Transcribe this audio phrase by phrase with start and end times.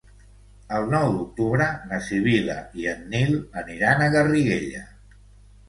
[0.77, 4.85] El nou d'octubre na Sibil·la i en Nil aniran a Garriguella.